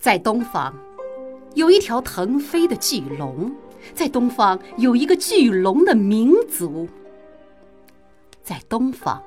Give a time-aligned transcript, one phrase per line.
[0.00, 0.72] 在东方，
[1.54, 3.50] 有一条腾飞的巨龙；
[3.92, 6.88] 在东方，有一个巨龙的民族；
[8.42, 9.22] 在东方，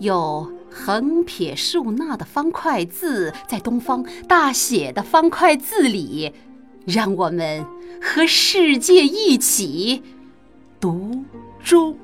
[0.00, 6.34] 有横撇竖捺的方块字；在东方，大写的方块字里，
[6.84, 7.64] 让我们
[8.02, 10.02] 和世界一起
[10.78, 11.24] 读
[11.64, 11.96] 中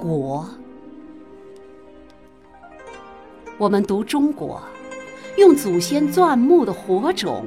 [0.00, 0.44] 国。
[3.56, 4.60] 我们读中国。
[5.38, 7.46] 用祖先钻木的火种，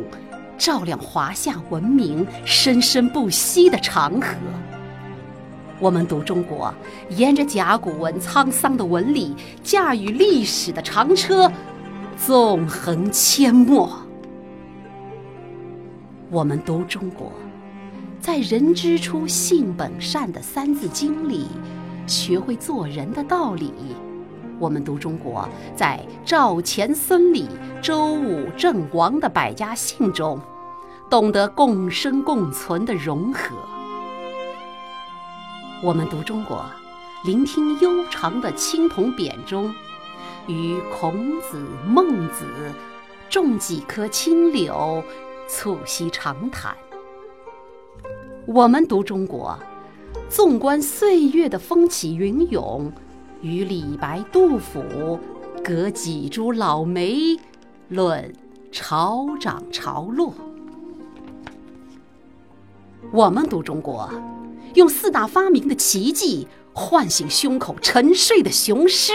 [0.58, 4.34] 照亮华夏文明生生不息的长河。
[5.78, 6.74] 我们读中国，
[7.10, 11.52] 沿着甲骨文沧桑的纹理，驾驭历史的长车，
[12.16, 13.92] 纵横阡陌。
[16.30, 17.30] 我们读中国，
[18.22, 21.46] 在“人之初，性本善”的《三字经》里，
[22.08, 23.74] 学会做人的道理。
[24.62, 27.48] 我们读中国，在赵钱孙李
[27.82, 30.40] 周武郑王的百家姓中，
[31.10, 33.56] 懂得共生共存的融合。
[35.84, 36.64] 我们读中国，
[37.26, 39.74] 聆听悠长的青铜匾中，
[40.46, 42.46] 与孔子、孟子
[43.32, 45.04] 种几棵青柳，
[45.48, 46.78] 促膝长谈。
[48.46, 49.58] 我们读中国，
[50.30, 52.94] 纵观岁月的风起云涌。
[53.42, 55.20] 与李白、杜甫
[55.64, 57.38] 隔几株老梅，
[57.90, 58.32] 论
[58.72, 60.34] 潮涨潮落。
[63.12, 64.08] 我们读中国，
[64.76, 69.14] 用四大发明的奇迹唤醒胸口沉睡的雄狮；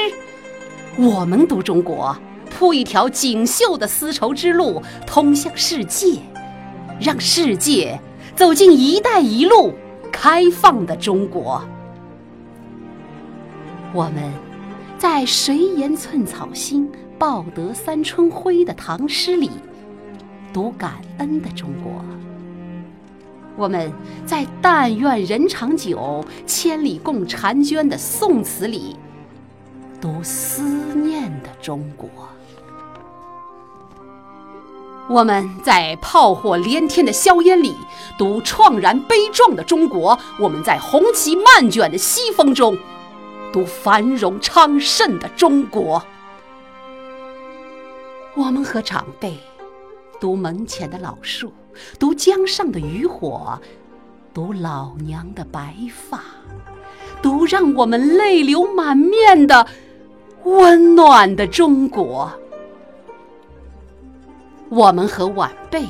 [0.98, 2.16] 我们读中国，
[2.50, 6.18] 铺一条锦绣的丝绸之路，通向世界，
[7.00, 8.00] 让世界
[8.34, 9.72] 走进“一带一路”
[10.10, 11.62] 开放的中国。
[13.94, 14.30] 我们
[14.98, 19.50] 在“谁言寸草心，报得三春晖”的唐诗里
[20.52, 21.92] 读感恩的中国；
[23.56, 23.90] 我们
[24.26, 28.96] 在“但愿人长久，千里共婵娟”的宋词里
[29.98, 30.62] 读思
[30.94, 32.08] 念的中国；
[35.08, 37.74] 我们在炮火连天的硝烟里
[38.18, 42.76] 读怆然悲壮的中国；我们在红旗漫卷的西风中。
[43.52, 46.02] 读繁荣昌盛的中国，
[48.34, 49.34] 我们和长辈
[50.20, 51.50] 读门前的老树，
[51.98, 53.58] 读江上的渔火，
[54.34, 55.74] 读老娘的白
[56.10, 56.22] 发，
[57.22, 59.66] 读让我们泪流满面的
[60.44, 62.30] 温暖的中国。
[64.68, 65.86] 我们和晚辈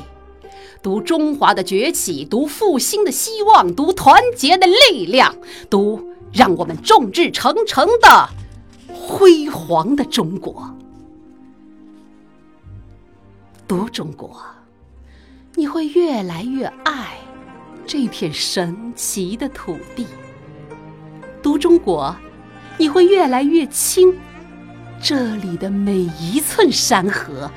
[0.81, 5.35] 读中华的崛起，读复兴的希望，读团结的力量，
[5.69, 6.06] 读。
[6.33, 8.29] 让我们众志成城的
[8.93, 10.69] 辉煌的中国，
[13.67, 14.39] 读中国，
[15.55, 17.17] 你会越来越爱
[17.85, 20.05] 这片神奇的土地；
[21.41, 22.15] 读中国，
[22.77, 24.13] 你会越来越亲
[25.01, 27.49] 这里的每一寸山河；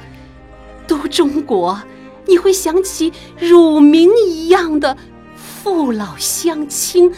[0.87, 1.81] 读中国，
[2.27, 4.97] 你会想起乳名一样的
[5.35, 7.13] 父老乡亲。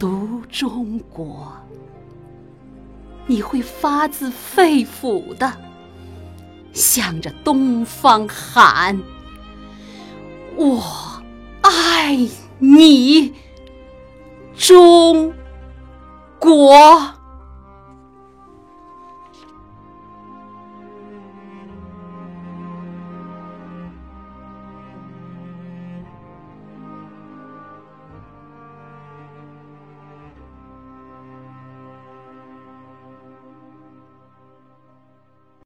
[0.00, 1.52] 读中国，
[3.26, 5.52] 你会发自肺腑的
[6.72, 8.98] 向着东方喊
[10.56, 10.82] ：“我
[11.60, 12.16] 爱
[12.58, 13.34] 你，
[14.56, 15.34] 中
[16.38, 17.12] 国。”